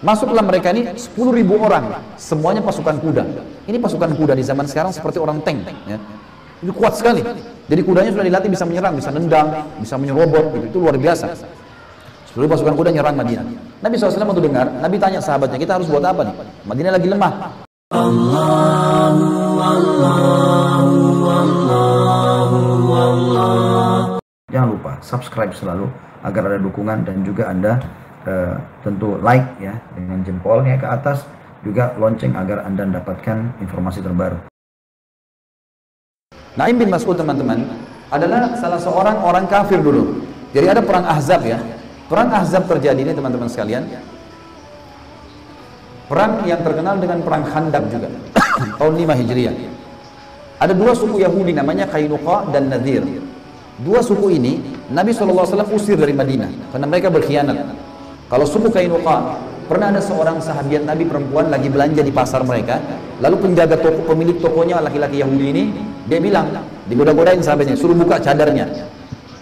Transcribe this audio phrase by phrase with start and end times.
[0.00, 3.20] Masuklah mereka ini 10 ribu orang, semuanya pasukan kuda.
[3.68, 5.60] Ini pasukan kuda di zaman sekarang seperti orang tank.
[5.84, 6.00] Ya.
[6.64, 7.20] Itu kuat sekali.
[7.68, 10.66] Jadi kudanya sudah dilatih bisa menyerang, bisa nendang, bisa menyerobot, gitu.
[10.72, 11.36] itu luar biasa.
[12.32, 13.44] 10 pasukan kuda nyerang Madinah.
[13.84, 16.34] Nabi SAW waktu dengar, Nabi tanya sahabatnya, kita harus buat apa nih?
[16.64, 17.32] Madinah lagi lemah.
[24.48, 25.92] Jangan lupa subscribe selalu
[26.24, 31.24] agar ada dukungan dan juga Anda uh, tentu like ya dengan jempolnya ke atas
[31.60, 34.48] juga lonceng agar Anda mendapatkan informasi terbaru.
[36.56, 37.62] Naim bin Mas'ud teman-teman
[38.10, 40.24] adalah salah seorang orang kafir dulu.
[40.50, 41.62] Jadi ada perang Ahzab ya.
[42.10, 43.86] Perang Ahzab terjadi ini teman-teman sekalian.
[46.10, 48.10] Perang yang terkenal dengan perang Khandaq juga.
[48.82, 49.54] tahun 5 Hijriah.
[50.60, 53.00] Ada dua suku Yahudi namanya Kainuqa dan Nadir.
[53.80, 54.60] Dua suku ini
[54.92, 57.79] Nabi SAW usir dari Madinah karena mereka berkhianat.
[58.30, 62.78] Kalau suku Kainuqa, pernah ada seorang sahabat Nabi perempuan lagi belanja di pasar mereka,
[63.18, 65.62] lalu penjaga toko, pemilik tokonya laki-laki Yahudi ini,
[66.06, 66.46] dia bilang,
[66.86, 68.70] digoda-godain sahabatnya, suruh buka cadarnya,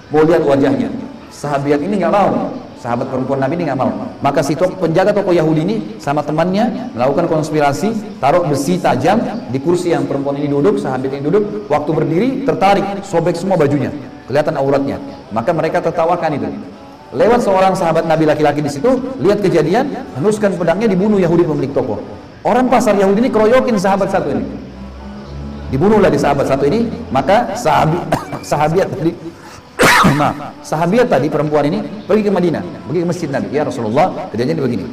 [0.08, 0.88] mau lihat wajahnya.
[1.28, 3.92] Sahabat ini nggak mau, sahabat perempuan Nabi ini nggak mau.
[4.24, 7.92] Maka si toko, penjaga toko Yahudi ini sama temannya melakukan konspirasi,
[8.24, 9.20] taruh besi tajam
[9.52, 13.92] di kursi yang perempuan ini duduk, sahabat ini duduk, waktu berdiri tertarik, sobek semua bajunya,
[14.24, 14.96] kelihatan auratnya.
[15.28, 16.48] Maka mereka tertawakan itu.
[17.08, 19.88] Lewat seorang sahabat Nabi laki-laki di situ, lihat kejadian,
[20.20, 22.04] henuskan pedangnya dibunuh Yahudi pemilik toko.
[22.44, 24.44] Orang pasar Yahudi ini keroyokin sahabat satu ini.
[25.72, 27.96] Dibunuhlah di sahabat satu ini, maka sahabi,
[28.52, 29.12] sahabiat tadi
[30.20, 33.48] nah, sahabiat tadi perempuan ini pergi ke Madinah, pergi ke masjid Nabi.
[33.56, 34.86] Ya Rasulullah, kejadiannya begini.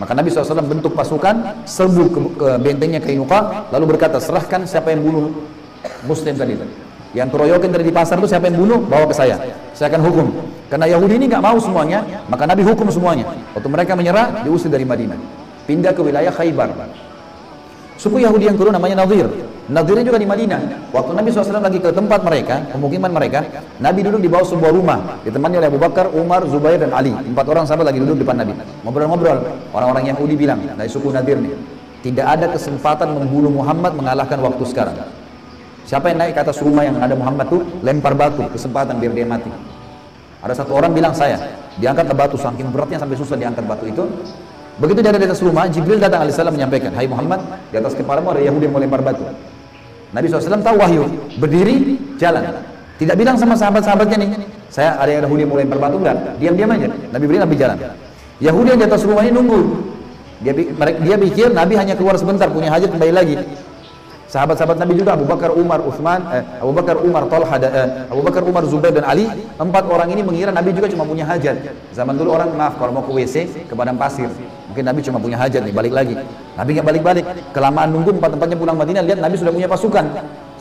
[0.00, 5.04] Maka Nabi SAW bentuk pasukan, serbu ke, ke bentengnya Kainuqa, lalu berkata, serahkan siapa yang
[5.04, 5.28] bunuh
[6.08, 6.56] Muslim tadi.
[7.12, 9.36] Yang keroyokin tadi di pasar itu siapa yang bunuh, bawa ke saya.
[9.76, 10.26] Saya akan hukum.
[10.70, 13.26] Karena Yahudi ini nggak mau semuanya, maka Nabi hukum semuanya.
[13.58, 15.18] Waktu mereka menyerah, diusir dari Madinah.
[15.66, 16.70] Pindah ke wilayah Khaybar.
[17.98, 19.28] Suku Yahudi yang kedua namanya Nadir.
[19.66, 20.88] Nadirnya juga di Madinah.
[20.94, 23.44] Waktu Nabi SAW lagi ke tempat mereka, pemukiman mereka,
[23.76, 27.12] Nabi duduk di bawah sebuah rumah, ditemani oleh Abu Bakar, Umar, Zubair, dan Ali.
[27.12, 28.54] Empat orang sahabat lagi duduk depan Nabi.
[28.86, 29.42] Ngobrol-ngobrol.
[29.74, 31.52] Orang-orang Yahudi bilang, dari suku Nadir nih,
[32.00, 34.96] tidak ada kesempatan membunuh Muhammad mengalahkan waktu sekarang.
[35.84, 39.26] Siapa yang naik ke atas rumah yang ada Muhammad tuh, lempar batu, kesempatan biar dia
[39.28, 39.50] mati.
[40.40, 41.36] Ada satu orang bilang saya,
[41.76, 44.04] diangkat batu saking beratnya sampai susah diangkat batu itu.
[44.80, 48.32] Begitu dia ada di atas rumah, Jibril datang alaihissalam menyampaikan, Hai Muhammad, di atas kepalamu
[48.32, 49.20] ada Yahudi yang mau lempar batu.
[50.16, 51.04] Nabi SAW tahu wahyu,
[51.36, 52.64] berdiri, jalan.
[52.96, 54.30] Tidak bilang sama sahabat-sahabatnya nih,
[54.72, 56.16] saya ada Yahudi yang mau lempar batu enggak?
[56.40, 56.88] Diam-diam aja.
[57.12, 57.76] Nabi beri Nabi jalan.
[58.40, 59.60] Yahudi yang di atas rumah ini nunggu.
[60.40, 60.52] Dia,
[61.04, 63.36] dia pikir Nabi hanya keluar sebentar, punya hajat kembali lagi.
[64.30, 68.46] Sahabat-sahabat Nabi juga Abu Bakar, Umar, Uthman, eh, Abu Bakar, Umar, Talha, eh, Abu Bakar,
[68.46, 69.26] Umar, Zubair dan Ali.
[69.58, 71.74] Empat orang ini mengira Nabi juga cuma punya hajat.
[71.90, 74.30] Zaman dulu orang maaf kalau mau ke WC ke padang pasir.
[74.70, 76.14] Mungkin Nabi cuma punya hajat nih, balik lagi.
[76.54, 77.24] Nabi nggak balik-balik.
[77.50, 80.04] Kelamaan nunggu empat tempatnya pulang Madinah, lihat Nabi sudah punya pasukan.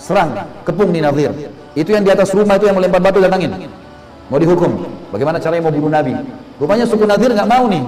[0.02, 0.34] Serang,
[0.66, 1.30] kepung di Nadir.
[1.78, 3.54] Itu yang di atas rumah itu yang melempar batu datangin.
[4.34, 4.82] Mau dihukum.
[5.14, 6.18] Bagaimana caranya mau bunuh Nabi?
[6.58, 7.86] Rupanya suku Nadir nggak mau nih.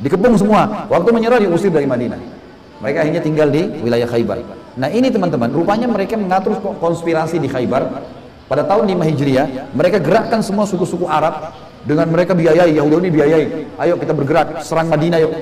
[0.00, 0.88] Dikepung semua.
[0.88, 2.37] Waktu menyerah diusir dari Madinah.
[2.78, 4.38] Mereka akhirnya tinggal di wilayah Khaybar.
[4.78, 8.06] Nah ini teman-teman, rupanya mereka mengatur konspirasi di Khaybar
[8.46, 11.52] pada tahun 5 Hijriah, mereka gerakkan semua suku-suku Arab
[11.82, 13.44] dengan mereka biayai, Yahudi ini biayai.
[13.82, 15.32] Ayo kita bergerak, serang Madinah yuk.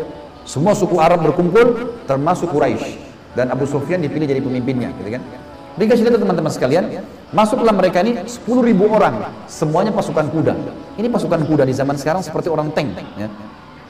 [0.49, 2.97] Semua suku Arab berkumpul, termasuk Quraisy
[3.37, 5.23] dan Abu Sufyan dipilih jadi pemimpinnya, gitu kan?
[5.77, 7.05] Dikasih lihat teman-teman sekalian,
[7.37, 10.57] masuklah mereka ini 10 ribu orang, semuanya pasukan kuda.
[10.97, 13.29] Ini pasukan kuda di zaman sekarang seperti orang tank, ya.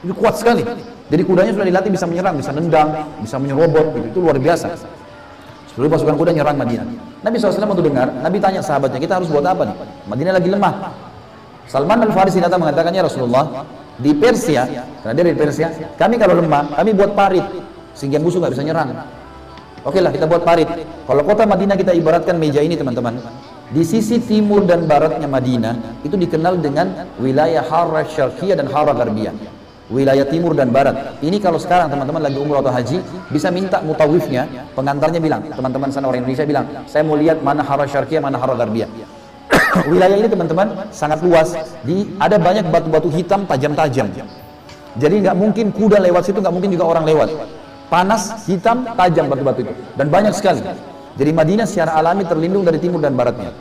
[0.05, 0.61] Itu kuat sekali.
[1.07, 2.89] Jadi kudanya sudah dilatih bisa menyerang, bisa nendang,
[3.23, 4.07] bisa menyerobot, gitu.
[4.11, 4.67] itu luar biasa.
[5.79, 6.87] Lalu pasukan kuda nyerang Madinah.
[7.21, 9.75] Nabi SAW waktu dengar, Nabi tanya sahabatnya, kita harus buat apa nih?
[10.09, 10.73] Madinah lagi lemah.
[11.69, 13.63] Salman al-Farisi datang mengatakannya Rasulullah,
[13.97, 14.67] di Persia,
[15.01, 17.45] karena dia dari Persia, kami kalau lemah, kami buat parit,
[17.97, 18.89] sehingga musuh nggak bisa nyerang.
[19.85, 20.67] Oke lah, kita buat parit.
[21.07, 23.21] Kalau kota Madinah kita ibaratkan meja ini teman-teman.
[23.71, 29.56] Di sisi timur dan baratnya Madinah, itu dikenal dengan wilayah Hara Syarqiyah dan Hara Garbiyah
[29.87, 31.19] wilayah timur dan barat.
[31.23, 32.99] Ini kalau sekarang teman-teman lagi umroh atau haji,
[33.31, 37.87] bisa minta mutawifnya, pengantarnya bilang, teman-teman sana orang Indonesia bilang, saya mau lihat mana hara
[37.87, 38.89] syarqiyah, mana hara garbiyah.
[39.91, 41.55] wilayah ini teman-teman sangat luas,
[41.87, 44.11] di ada banyak batu-batu hitam tajam-tajam.
[44.97, 47.29] Jadi nggak mungkin kuda lewat situ, nggak mungkin juga orang lewat.
[47.87, 49.73] Panas, hitam, tajam batu-batu itu.
[49.95, 50.59] Dan banyak sekali.
[51.17, 53.55] Jadi Madinah secara alami terlindung dari timur dan baratnya.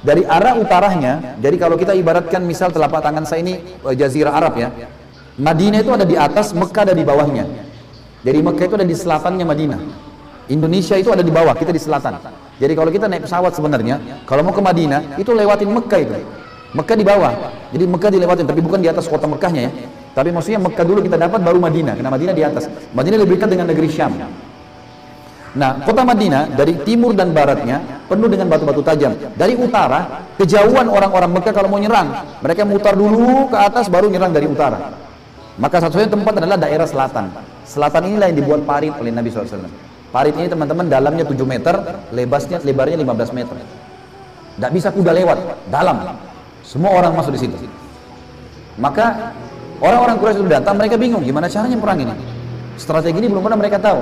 [0.00, 4.56] Dari arah utaranya, jadi kalau kita ibaratkan misal telapak tangan saya ini eh, jazirah Arab
[4.56, 4.72] ya.
[5.36, 7.44] Madinah itu ada di atas, Mekah ada di bawahnya.
[8.24, 9.80] Jadi Mekah itu ada di selatannya Madinah.
[10.48, 12.16] Indonesia itu ada di bawah, kita di selatan.
[12.56, 16.16] Jadi kalau kita naik pesawat sebenarnya, kalau mau ke Madinah, itu lewatin Mekah itu.
[16.72, 17.32] Mekah di bawah.
[17.70, 19.72] Jadi Mekah dilewatin, tapi bukan di atas kota Mekahnya ya.
[20.16, 22.72] Tapi maksudnya Mekah dulu kita dapat baru Madinah, karena Madinah di atas.
[22.96, 24.16] Madinah lebih dekat dengan negeri Syam.
[25.50, 29.14] Nah, kota Madinah dari timur dan baratnya penuh dengan batu-batu tajam.
[29.38, 32.10] Dari utara, kejauhan orang-orang Mekah kalau mau nyerang,
[32.42, 34.90] mereka mutar dulu ke atas baru nyerang dari utara.
[35.54, 37.30] Maka satu-satunya tempat adalah daerah selatan.
[37.62, 39.70] Selatan inilah yang dibuat parit oleh Nabi SAW.
[40.10, 41.74] Parit ini teman-teman dalamnya 7 meter,
[42.10, 43.54] lebasnya lebarnya 15 meter.
[44.58, 46.18] Tidak bisa kuda lewat, dalam.
[46.66, 47.54] Semua orang masuk di situ.
[48.74, 49.30] Maka
[49.78, 52.14] orang-orang Quraisy itu datang, mereka bingung gimana caranya perang ini.
[52.74, 54.00] Strategi ini belum pernah mereka tahu.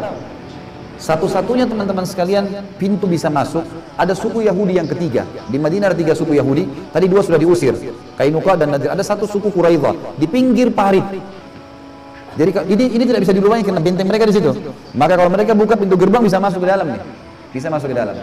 [0.98, 3.62] Satu-satunya teman-teman sekalian pintu bisa masuk
[3.94, 5.22] ada suku Yahudi yang ketiga.
[5.46, 7.78] Di Madinah ada tiga suku Yahudi, tadi dua sudah diusir.
[8.18, 8.90] Kainuka dan Nadir.
[8.90, 11.06] Ada satu suku Quraidah di pinggir parit.
[12.34, 14.50] Jadi ini, ini tidak bisa dilubangi karena benteng mereka di situ.
[14.94, 17.02] Maka kalau mereka buka pintu gerbang bisa masuk ke dalam nih.
[17.54, 18.14] Bisa masuk ke dalam.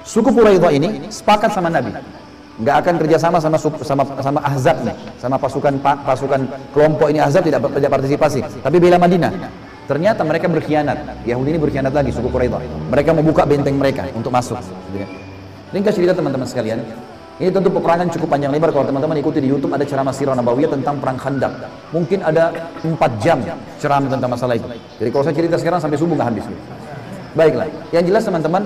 [0.00, 1.92] Suku Quraidah ini sepakat sama Nabi.
[2.56, 6.40] Nggak akan kerjasama sama sama sama Ahzab nih, sama pasukan pasukan
[6.72, 9.32] kelompok ini Ahzab tidak tidak partisipasi, tapi bela Madinah.
[9.86, 11.22] Ternyata mereka berkhianat.
[11.22, 12.90] Yahudi ini berkhianat lagi, suku Quraisy.
[12.90, 14.58] Mereka membuka benteng mereka untuk masuk.
[15.70, 16.82] Ringkas cerita teman-teman sekalian.
[17.36, 20.72] Ini tentu peperangan cukup panjang lebar kalau teman-teman ikuti di YouTube ada ceramah sirah nabawiyah
[20.72, 21.52] tentang perang Khandaq.
[21.92, 22.48] Mungkin ada
[22.80, 23.44] 4 jam
[23.76, 24.64] ceramah tentang masalah itu.
[24.96, 26.48] Jadi kalau saya cerita sekarang sampai subuh nggak habis.
[27.36, 27.68] Baiklah.
[27.92, 28.62] Yang jelas teman-teman,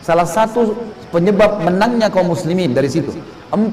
[0.00, 0.72] salah satu
[1.12, 3.12] penyebab menangnya kaum muslimin dari situ.
[3.52, 3.68] 45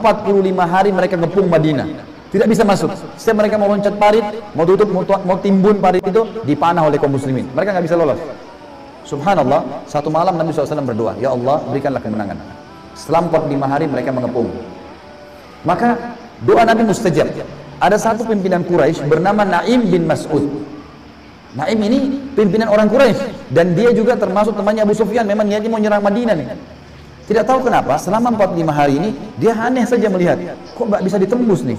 [0.68, 2.11] hari mereka ngepung Madinah.
[2.31, 2.95] Tidak bisa masuk.
[3.19, 4.24] Setiap mereka mau loncat parit,
[4.56, 7.44] mau tutup, mau, mau timbun parit itu, dipanah oleh kaum muslimin.
[7.51, 8.19] Mereka nggak bisa lolos.
[9.04, 12.39] Subhanallah, satu malam Nabi SAW berdoa, Ya Allah, berikanlah kemenangan.
[12.95, 14.48] Setelah 45 hari mereka mengepung.
[15.68, 16.16] Maka
[16.48, 17.28] doa Nabi mustajab.
[17.81, 20.48] Ada satu pimpinan Quraisy bernama Naim bin Mas'ud.
[21.51, 25.27] Naim ini pimpinan orang Quraisy dan dia juga termasuk temannya Abu Sufyan.
[25.27, 26.48] Memang niatnya mau nyerang Madinah nih.
[27.27, 30.39] Tidak tahu kenapa selama 45 hari ini dia aneh saja melihat
[30.77, 31.75] kok bisa ditembus nih.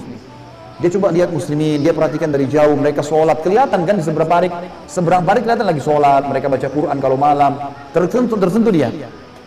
[0.83, 4.51] Dia coba lihat muslimin, dia perhatikan dari jauh, mereka sholat, kelihatan kan di seberang parik,
[4.83, 7.55] seberang parik kelihatan lagi sholat, mereka baca Quran kalau malam,
[7.95, 8.91] tertentu tertentu dia.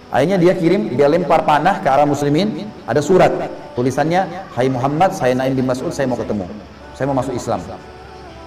[0.08, 3.28] Akhirnya dia kirim, dia lempar panah ke arah muslimin, ada surat,
[3.76, 6.48] tulisannya, Hai Muhammad, saya Naim bin Mas'ud, saya mau ketemu,
[6.96, 7.60] saya mau masuk Islam.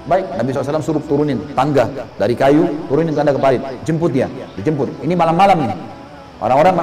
[0.09, 1.85] Baik, Nabi SAW suruh turunin tangga
[2.17, 4.25] dari kayu, turunin tangga ke parit, jemput dia,
[4.57, 5.05] dijemput.
[5.05, 5.77] Ini malam-malam nih.
[6.41, 6.73] Orang-orang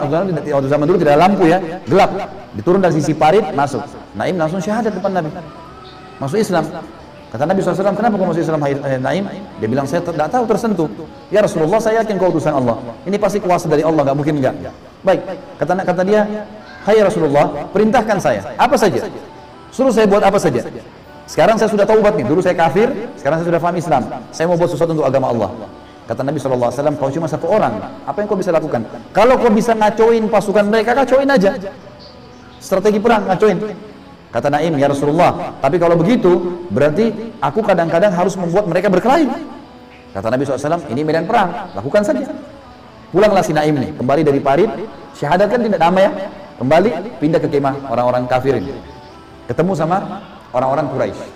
[0.54, 2.30] waktu zaman dulu tidak ada lampu ya, gelap.
[2.54, 3.82] Diturun dari sisi parit, masuk.
[4.14, 5.34] Naim langsung syahadat depan Nabi
[6.22, 6.64] masuk Islam.
[7.26, 8.72] Kata Nabi SAW, kenapa kau masuk Islam hai
[9.02, 9.24] Naim?
[9.58, 10.88] Dia bilang, saya tidak tahu tersentuh.
[11.28, 12.78] Ya Rasulullah, saya yakin kau utusan Allah.
[13.04, 14.54] Ini pasti kuasa dari Allah, nggak mungkin enggak.
[15.02, 15.20] Baik,
[15.58, 16.22] kata kata dia,
[16.86, 18.40] Hai Rasulullah, perintahkan saya.
[18.54, 19.02] Apa saja?
[19.74, 20.62] Suruh saya buat apa saja.
[21.26, 22.86] Sekarang saya sudah taubat nih, dulu saya kafir,
[23.18, 24.02] sekarang saya sudah paham Islam.
[24.30, 25.50] Saya mau buat sesuatu untuk agama Allah.
[26.06, 28.86] Kata Nabi SAW, kau cuma satu orang, apa yang kau bisa lakukan?
[29.10, 31.58] Kalau kau bisa ngacoin pasukan mereka, ngacoin aja.
[32.62, 33.58] Strategi perang, ngacoin.
[34.36, 37.08] Kata Naim, ya Rasulullah, tapi kalau begitu, berarti
[37.40, 39.24] aku kadang-kadang harus membuat mereka berkelahi.
[40.12, 42.20] Kata Nabi SAW, ini medan perang, lakukan saja.
[43.08, 44.68] Pulanglah si Naim ini, kembali dari parit,
[45.16, 46.28] syahadat kan tidak damai ya,
[46.60, 48.76] kembali pindah ke kemah orang-orang kafir ini.
[49.48, 50.20] Ketemu sama
[50.52, 51.28] orang-orang Quraisy.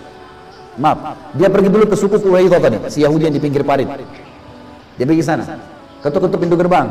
[0.77, 3.89] Maaf, dia pergi dulu ke suku Quraisy tadi, si Yahudi yang di pinggir parit.
[5.01, 5.57] Dia pergi sana,
[6.05, 6.85] ketuk-ketuk pintu gerbang.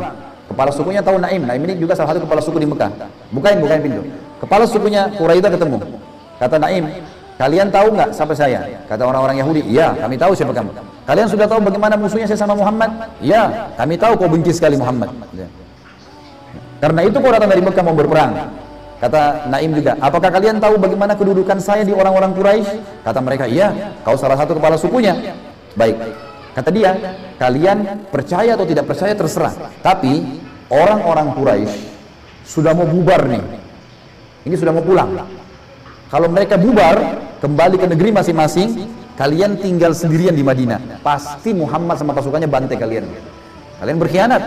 [0.51, 2.91] Kepala sukunya tahu Naim, Naim ini juga salah satu kepala suku di Mekah.
[3.31, 4.03] Bukain, bukain pintu.
[4.41, 5.79] Kepala sukunya Quraidah ketemu.
[6.41, 6.89] Kata Naim,
[7.37, 8.65] kalian tahu nggak siapa saya?
[8.89, 10.73] Kata orang-orang Yahudi, iya kami tahu siapa kamu.
[11.05, 12.89] Kalian sudah tahu bagaimana musuhnya saya sama Muhammad?
[13.20, 15.13] Iya, kami tahu kau benci sekali Muhammad.
[15.37, 15.44] Ya.
[16.81, 18.32] Karena itu kau datang dari Mekah mau berperang.
[19.01, 23.05] Kata Naim juga, apakah kalian tahu bagaimana kedudukan saya di orang-orang Quraisy?
[23.05, 25.17] Kata mereka, iya, kau salah satu kepala sukunya.
[25.73, 25.97] Baik,
[26.56, 26.97] kata dia,
[27.41, 29.53] kalian percaya atau tidak percaya terserah.
[29.81, 30.20] Tapi
[30.69, 31.81] orang-orang Quraisy
[32.44, 33.41] sudah mau bubar nih
[34.44, 35.13] ini sudah mau pulang.
[36.11, 36.97] Kalau mereka bubar,
[37.39, 41.05] kembali ke negeri masing-masing, kalian tinggal sendirian di Madinah.
[41.05, 43.05] Pasti Muhammad sama pasukannya bantai kalian.
[43.79, 44.43] Kalian berkhianat.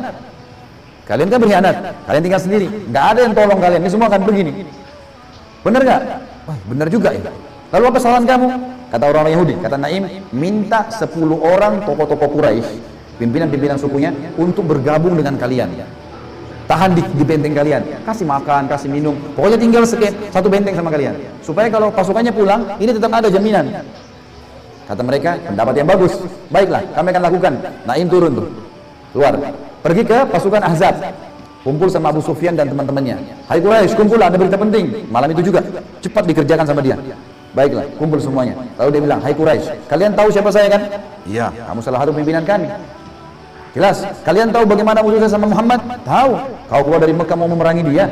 [1.08, 1.76] Kalian kan berkhianat.
[2.10, 2.68] Kalian tinggal sendiri.
[2.90, 3.80] Nggak ada yang tolong kalian.
[3.86, 4.52] Ini semua akan begini.
[5.64, 6.02] Benar nggak?
[6.44, 7.32] Wah, benar juga ya.
[7.72, 8.48] Lalu apa kesalahan kamu?
[8.94, 11.10] Kata orang-orang Yahudi, kata Naim, minta 10
[11.42, 12.78] orang tokoh-tokoh Quraisy,
[13.18, 15.74] pimpinan-pimpinan sukunya untuk bergabung dengan kalian
[16.74, 17.82] tahan di, di benteng kalian.
[18.02, 19.14] Kasih makan kasih minum.
[19.38, 21.14] Pokoknya tinggal sekian satu benteng sama kalian.
[21.46, 23.86] Supaya kalau pasukannya pulang ini tetap ada jaminan.
[24.90, 26.14] Kata mereka pendapat yang bagus.
[26.50, 27.54] Baiklah kami akan lakukan.
[27.86, 28.48] Naim turun tuh.
[29.14, 29.34] Keluar.
[29.86, 30.98] Pergi ke pasukan Ahzab.
[31.64, 33.16] Kumpul sama Abu Sufyan dan teman-temannya.
[33.48, 35.08] Hai Quraisy kumpul ada berita penting.
[35.08, 35.64] Malam itu juga.
[36.04, 37.00] Cepat dikerjakan sama dia.
[37.56, 38.58] Baiklah kumpul semuanya.
[38.82, 40.82] Lalu dia bilang Hai Quraisy kalian tahu siapa saya kan?
[41.24, 42.68] Iya kamu salah satu pimpinan kami
[43.74, 44.06] Jelas.
[44.22, 45.82] Kalian tahu bagaimana musuh saya sama Muhammad?
[46.06, 46.32] Tahu.
[46.70, 48.06] Kau keluar dari Mekah mau memerangi dia.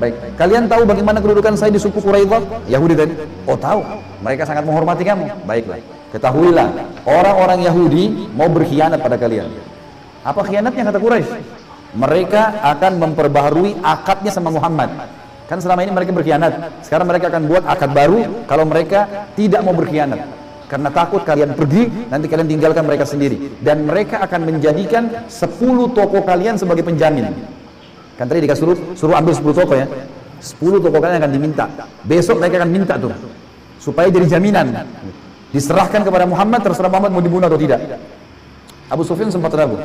[0.00, 0.16] Baik.
[0.40, 2.66] Kalian tahu bagaimana kedudukan saya di suku Quraidah?
[2.66, 3.12] Yahudi tadi.
[3.44, 3.84] Oh tahu.
[4.24, 5.44] Mereka sangat menghormati kamu.
[5.44, 5.78] Baiklah.
[6.12, 6.68] ketahuilah
[7.08, 9.48] orang-orang Yahudi mau berkhianat pada kalian.
[10.20, 11.32] Apa khianatnya kata Quraisy?
[11.96, 14.92] Mereka akan memperbaharui akadnya sama Muhammad.
[15.48, 16.84] Kan selama ini mereka berkhianat.
[16.84, 20.41] Sekarang mereka akan buat akad baru kalau mereka tidak mau berkhianat.
[20.72, 23.60] Karena takut kalian pergi, nanti kalian tinggalkan mereka sendiri.
[23.60, 27.28] Dan mereka akan menjadikan 10 toko kalian sebagai penjamin.
[28.16, 29.84] Kan tadi dikasih suruh, suruh ambil 10 toko ya.
[30.40, 31.68] 10 toko kalian akan diminta.
[32.08, 33.12] Besok mereka akan minta tuh.
[33.84, 34.72] Supaya jadi jaminan.
[35.52, 38.00] Diserahkan kepada Muhammad, terserah Muhammad mau dibunuh atau tidak.
[38.88, 39.76] Abu Sufyan sempat ragu.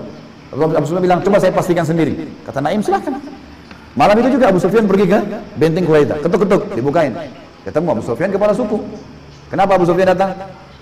[0.56, 2.32] Abu Sufyan bilang, coba saya pastikan sendiri.
[2.48, 3.12] Kata Naim, silahkan.
[3.91, 5.20] Malam itu juga Abu Sufyan pergi ke
[5.60, 6.24] benteng Quraisy.
[6.24, 7.12] Ketuk-ketuk, dibukain.
[7.67, 8.79] Ketemu Abu Sufyan kepala suku.
[9.51, 10.32] Kenapa Abu Sufyan datang?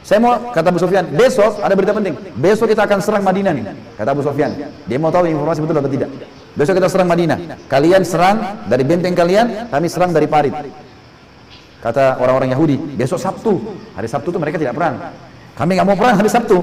[0.05, 2.13] Saya mau, kata Abu Sufyan, besok ada berita penting.
[2.38, 3.65] Besok kita akan serang Madinah nih.
[3.97, 4.53] Kata Abu Sufyan.
[4.85, 6.13] Dia mau tahu informasi betul atau tidak.
[6.53, 7.57] Besok kita serang Madinah.
[7.65, 10.53] Kalian serang dari benteng kalian, kami serang dari parit.
[11.81, 13.57] Kata orang-orang Yahudi, besok Sabtu.
[13.97, 15.09] Hari Sabtu itu mereka tidak perang.
[15.57, 16.62] Kami nggak mau perang hari Sabtu.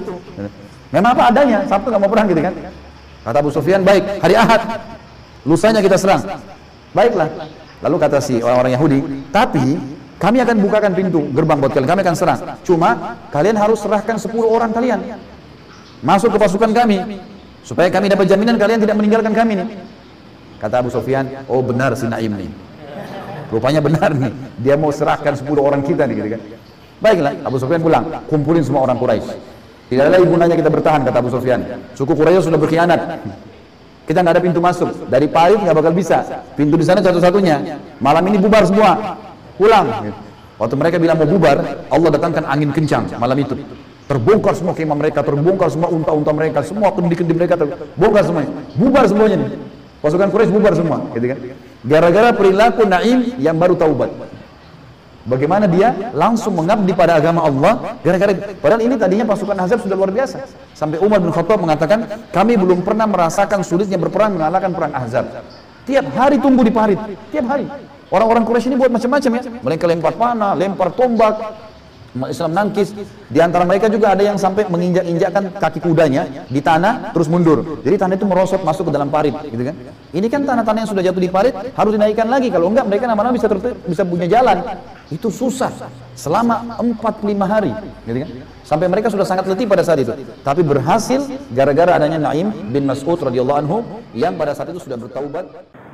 [0.94, 2.54] Memang apa adanya, Sabtu nggak mau perang gitu kan.
[3.26, 4.62] Kata Abu Sufyan, baik, hari Ahad.
[5.42, 6.22] Lusanya kita serang.
[6.94, 7.26] Baiklah.
[7.82, 8.98] Lalu kata si orang-orang Yahudi,
[9.34, 9.82] tapi
[10.22, 11.90] kami akan bukakan pintu gerbang buat kalian.
[11.90, 12.38] Kami akan serang.
[12.62, 15.18] Cuma kalian harus serahkan 10 orang kalian.
[15.98, 17.18] Masuk ke pasukan kami.
[17.66, 19.66] Supaya kami dapat jaminan kalian tidak meninggalkan kami nih.
[20.62, 22.50] Kata Abu Sufyan, oh benar si Naim nih.
[23.50, 24.30] Rupanya benar nih.
[24.62, 26.40] Dia mau serahkan 10 orang kita nih gitu kan.
[27.02, 28.06] Baiklah, Abu Sufyan pulang.
[28.30, 29.34] Kumpulin semua orang Quraisy.
[29.90, 31.66] Tidak ada lagi gunanya kita bertahan, kata Abu Sufyan.
[31.98, 33.26] Suku Quraisy sudah berkhianat.
[34.06, 35.10] Kita nggak ada pintu masuk.
[35.10, 36.46] Dari Parit nggak bakal bisa.
[36.54, 37.82] Pintu di sana satu-satunya.
[37.98, 39.18] Malam ini bubar semua
[39.56, 40.14] pulang.
[40.60, 43.58] Waktu mereka bilang mau bubar, Allah datangkan angin kencang malam itu.
[44.06, 48.50] Terbongkar semua kemah mereka, terbongkar semua unta-unta mereka, semua kendi-kendi mereka terbongkar semuanya.
[48.76, 49.50] Bubar semuanya nih.
[50.02, 51.38] Pasukan Quraisy bubar semua, gitu kan?
[51.86, 54.10] Gara-gara perilaku Naim yang baru taubat.
[55.22, 60.10] Bagaimana dia langsung mengabdi pada agama Allah gara-gara padahal ini tadinya pasukan Ahzab sudah luar
[60.10, 60.42] biasa.
[60.74, 65.46] Sampai Umar bin Khattab mengatakan, "Kami belum pernah merasakan sulitnya berperang mengalahkan perang Ahzab."
[65.86, 66.98] Tiap hari tunggu di parit,
[67.30, 67.70] tiap hari.
[68.12, 69.42] Orang-orang Quraisy ini buat macam-macam ya.
[69.64, 71.34] Mereka lempar panah, lempar tombak,
[72.28, 72.92] Islam nangkis.
[73.32, 77.80] Di antara mereka juga ada yang sampai menginjak-injakkan kaki kudanya di tanah terus mundur.
[77.80, 79.72] Jadi tanah itu merosot masuk ke dalam parit, gitu kan?
[80.12, 82.52] Ini kan tanah-tanah yang sudah jatuh di parit harus dinaikkan lagi.
[82.52, 83.48] Kalau enggak mereka nama-nama bisa
[83.88, 84.60] bisa punya jalan.
[85.08, 85.72] Itu susah
[86.12, 87.72] selama 45 hari,
[88.04, 88.30] gitu kan?
[88.60, 90.12] Sampai mereka sudah sangat letih pada saat itu.
[90.44, 93.76] Tapi berhasil gara-gara adanya Naim bin Mas'ud radhiyallahu anhu
[94.12, 95.48] yang pada saat itu sudah bertaubat.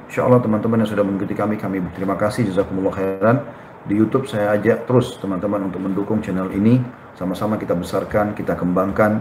[0.08, 3.44] Insya Allah teman-teman yang sudah mengikuti kami, kami terima kasih jazakumullah khairan.
[3.84, 6.80] Di YouTube saya ajak terus teman-teman untuk mendukung channel ini.
[7.12, 9.20] Sama-sama kita besarkan, kita kembangkan.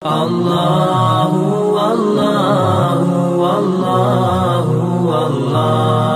[0.00, 6.10] Allahu Allahu Allahu Allah